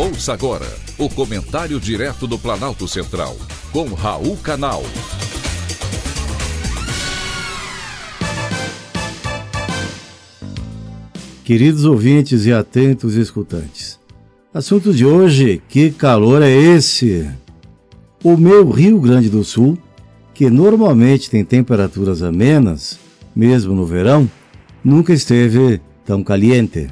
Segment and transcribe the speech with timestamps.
[0.00, 0.64] Ouça agora
[0.96, 3.36] o comentário direto do Planalto Central,
[3.70, 4.82] com Raul Canal.
[11.44, 14.00] Queridos ouvintes e atentos escutantes,
[14.54, 17.28] assunto de hoje: que calor é esse?
[18.24, 19.76] O meu Rio Grande do Sul,
[20.32, 22.98] que normalmente tem temperaturas amenas,
[23.36, 24.30] mesmo no verão,
[24.82, 26.88] nunca esteve tão caliente.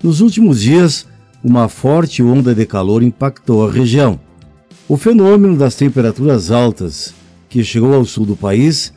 [0.00, 1.04] Nos últimos dias,
[1.42, 4.18] uma forte onda de calor impactou a região.
[4.88, 7.14] O fenômeno das temperaturas altas,
[7.48, 8.92] que chegou ao sul do país,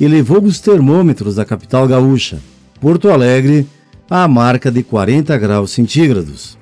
[0.00, 2.40] elevou os termômetros da capital gaúcha,
[2.80, 3.66] Porto Alegre,
[4.08, 6.58] à marca de 40 graus centígrados.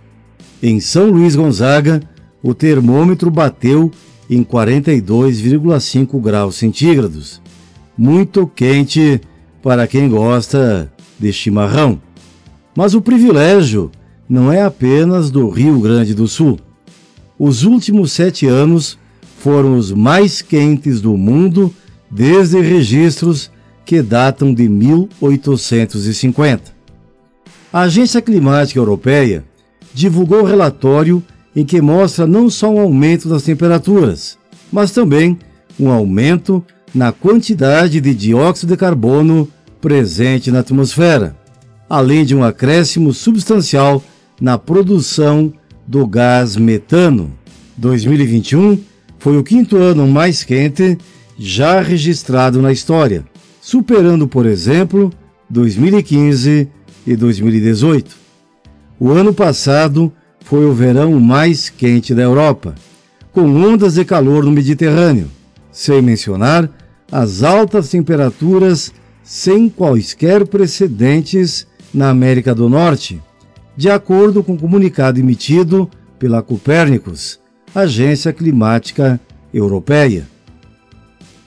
[0.62, 2.02] Em São Luís Gonzaga,
[2.42, 3.90] o termômetro bateu
[4.28, 7.40] em 42,5 graus centígrados,
[7.96, 9.20] muito quente
[9.62, 12.00] para quem gosta de chimarrão.
[12.76, 13.90] Mas o privilégio
[14.30, 16.60] não é apenas do Rio Grande do Sul.
[17.36, 18.96] Os últimos sete anos
[19.40, 21.74] foram os mais quentes do mundo
[22.08, 23.50] desde registros
[23.84, 26.70] que datam de 1850.
[27.72, 29.44] A Agência Climática Europeia
[29.92, 31.20] divulgou relatório
[31.56, 34.38] em que mostra não só um aumento das temperaturas,
[34.70, 35.36] mas também
[35.78, 39.48] um aumento na quantidade de dióxido de carbono
[39.80, 41.36] presente na atmosfera,
[41.88, 44.00] além de um acréscimo substancial
[44.40, 45.52] na produção
[45.86, 47.32] do gás metano.
[47.76, 48.78] 2021
[49.18, 50.96] foi o quinto ano mais quente
[51.38, 53.24] já registrado na história,
[53.60, 55.12] superando, por exemplo,
[55.48, 56.68] 2015
[57.06, 58.16] e 2018.
[58.98, 60.12] O ano passado
[60.44, 62.74] foi o verão mais quente da Europa,
[63.32, 65.30] com ondas de calor no Mediterrâneo,
[65.70, 66.68] sem mencionar
[67.10, 73.20] as altas temperaturas sem quaisquer precedentes na América do Norte,
[73.76, 77.40] de acordo com o comunicado emitido pela Copérnicos,
[77.74, 79.20] Agência Climática
[79.52, 80.26] Europeia.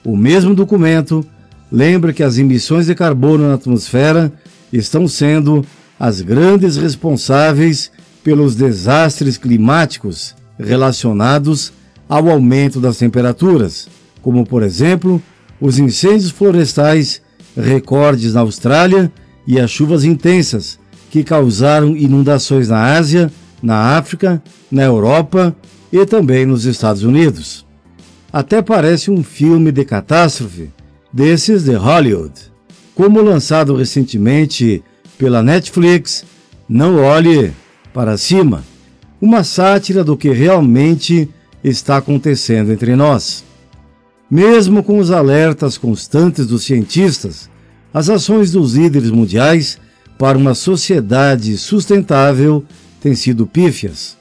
[0.04, 1.24] O mesmo documento
[1.70, 4.32] lembra que as emissões de carbono na atmosfera
[4.72, 5.64] estão sendo
[5.98, 7.90] as grandes responsáveis
[8.22, 11.72] pelos desastres climáticos relacionados
[12.08, 13.88] ao aumento das temperaturas,
[14.22, 15.22] como, por exemplo,
[15.60, 17.22] os incêndios florestais
[17.56, 19.12] recordes na Austrália
[19.46, 20.78] e as chuvas intensas
[21.14, 23.30] que causaram inundações na Ásia,
[23.62, 25.54] na África, na Europa
[25.92, 27.64] e também nos Estados Unidos.
[28.32, 30.70] Até parece um filme de catástrofe
[31.12, 32.32] desses de Hollywood,
[32.96, 34.82] como lançado recentemente
[35.16, 36.24] pela Netflix,
[36.68, 37.52] Não Olhe
[37.92, 38.64] para Cima,
[39.20, 41.30] uma sátira do que realmente
[41.62, 43.44] está acontecendo entre nós.
[44.28, 47.48] Mesmo com os alertas constantes dos cientistas,
[47.92, 49.78] as ações dos líderes mundiais
[50.18, 52.64] para uma sociedade sustentável
[53.00, 54.16] têm sido pífias.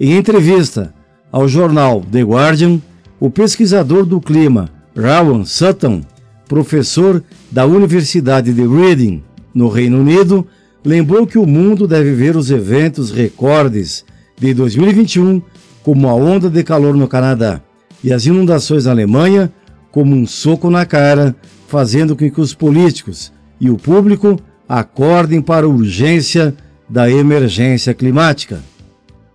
[0.00, 0.94] Em entrevista
[1.30, 2.80] ao jornal The Guardian,
[3.18, 6.02] o pesquisador do clima Rowan Sutton,
[6.48, 9.22] professor da Universidade de Reading,
[9.54, 10.46] no Reino Unido,
[10.84, 14.04] lembrou que o mundo deve ver os eventos recordes
[14.38, 15.40] de 2021
[15.82, 17.60] como a onda de calor no Canadá
[18.02, 19.52] e as inundações na Alemanha
[19.90, 21.36] como um soco na cara,
[21.68, 24.36] fazendo com que os políticos e o público
[24.68, 26.54] acordem para a urgência
[26.88, 28.62] da emergência climática.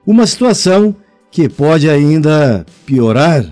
[0.05, 0.95] Uma situação
[1.31, 3.45] que pode ainda piorar.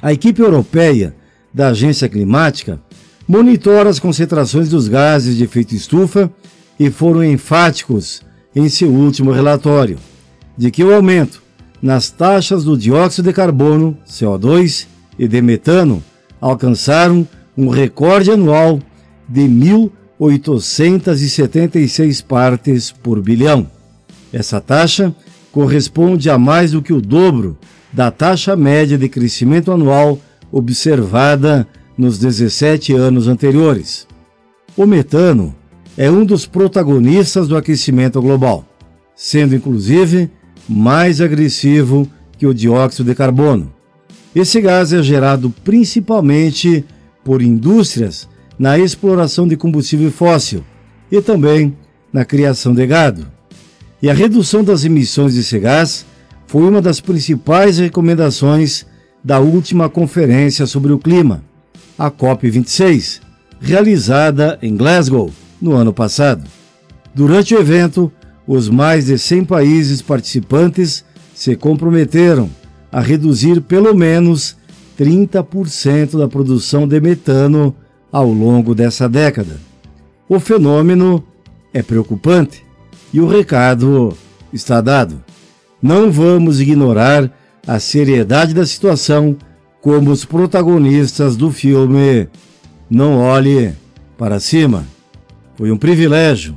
[0.00, 1.14] A equipe europeia
[1.54, 2.80] da Agência Climática
[3.28, 6.30] monitora as concentrações dos gases de efeito estufa
[6.78, 8.22] e foram enfáticos
[8.54, 9.98] em seu último relatório
[10.56, 11.42] de que o aumento
[11.80, 14.86] nas taxas do dióxido de carbono, CO2
[15.18, 16.02] e de metano
[16.40, 17.26] alcançaram
[17.56, 18.80] um recorde anual
[19.28, 19.46] de
[20.22, 23.68] 1.876 partes por bilhão.
[24.32, 25.12] Essa taxa
[25.50, 27.58] corresponde a mais do que o dobro
[27.92, 30.18] da taxa média de crescimento anual
[30.50, 31.66] observada
[31.98, 34.06] nos 17 anos anteriores.
[34.76, 35.54] O metano
[35.96, 38.64] é um dos protagonistas do aquecimento global,
[39.14, 40.30] sendo inclusive
[40.68, 42.08] mais agressivo
[42.38, 43.70] que o dióxido de carbono.
[44.34, 46.82] Esse gás é gerado principalmente
[47.22, 48.26] por indústrias
[48.58, 50.64] na exploração de combustível fóssil
[51.10, 51.76] e também
[52.12, 53.26] na criação de gado.
[54.00, 56.04] E a redução das emissões desse gás
[56.46, 58.84] foi uma das principais recomendações
[59.22, 61.42] da última conferência sobre o clima,
[61.98, 63.20] a COP26,
[63.60, 66.44] realizada em Glasgow no ano passado.
[67.14, 68.12] Durante o evento,
[68.46, 71.04] os mais de 100 países participantes
[71.34, 72.50] se comprometeram
[72.90, 74.56] a reduzir pelo menos
[74.98, 77.74] 30% da produção de metano
[78.12, 79.58] ao longo dessa década.
[80.28, 81.24] O fenômeno
[81.72, 82.64] é preocupante
[83.12, 84.16] e o recado
[84.52, 85.24] está dado.
[85.80, 87.28] não vamos ignorar
[87.66, 89.36] a seriedade da situação
[89.80, 92.28] como os protagonistas do filme
[92.88, 93.74] Não Olhe
[94.16, 94.86] para Cima.
[95.56, 96.56] Foi um privilégio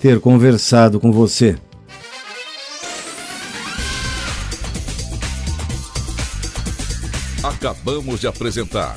[0.00, 1.56] ter conversado com você.
[7.42, 8.96] Acabamos de apresentar